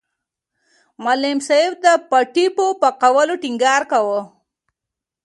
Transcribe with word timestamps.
معلم 1.03 1.39
صاحب 1.47 1.73
د 1.83 1.87
پټي 2.09 2.45
په 2.55 2.65
پاکوالي 2.81 3.35
ټینګار 3.43 3.81
کاوه. 3.91 4.21